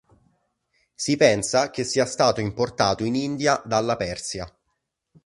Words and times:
Si 0.95 1.15
pensa 1.15 1.69
che 1.69 1.83
sia 1.83 2.07
stato 2.07 2.39
importato 2.41 3.03
in 3.03 3.13
India 3.13 3.61
dalla 3.63 3.97
Persia. 3.97 4.51